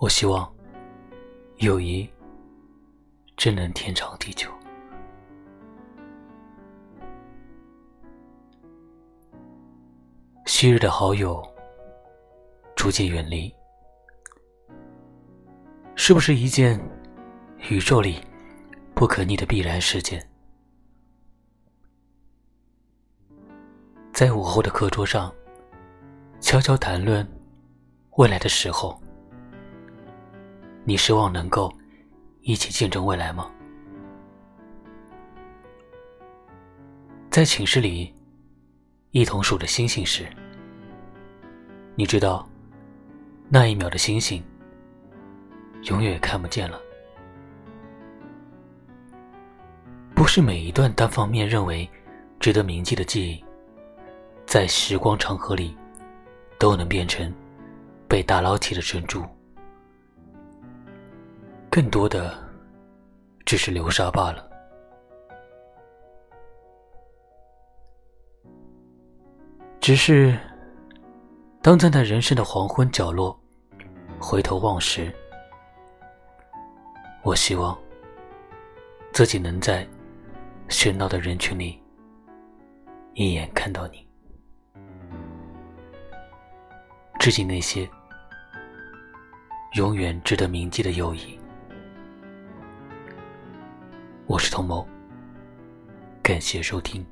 [0.00, 0.50] 我希望
[1.58, 2.08] 友谊
[3.36, 4.50] 真能天长地久。
[10.46, 11.46] 昔日的好友
[12.74, 13.54] 逐渐远离，
[15.94, 16.80] 是不是一件
[17.68, 18.24] 宇宙里
[18.94, 20.26] 不可逆的必然事件？
[24.14, 25.30] 在午后的课桌上，
[26.40, 27.26] 悄悄谈论
[28.12, 28.98] 未来的时候。
[30.84, 31.72] 你希望能够
[32.42, 33.50] 一起见证未来吗？
[37.30, 38.12] 在寝室里
[39.12, 40.26] 一同数着星星时，
[41.94, 42.48] 你知道
[43.48, 44.42] 那一秒的星星
[45.84, 46.80] 永远也看不见了。
[50.14, 51.88] 不是每一段单方面认为
[52.40, 53.44] 值得铭记的记忆，
[54.44, 55.76] 在时光长河里
[56.58, 57.32] 都能变成
[58.08, 59.22] 被打捞起的珍珠。
[61.70, 62.36] 更多的
[63.46, 64.50] 只是流沙罢了。
[69.80, 70.36] 只是，
[71.62, 73.38] 当站在人生的黄昏角落，
[74.18, 75.14] 回头望时，
[77.22, 77.78] 我希望
[79.12, 79.86] 自己能在
[80.68, 81.80] 喧闹的人群里
[83.14, 84.06] 一眼看到你。
[87.18, 87.88] 致敬那些
[89.76, 91.39] 永远值得铭记的友谊。
[94.30, 94.86] 我是童谋，
[96.22, 97.04] 感谢收听。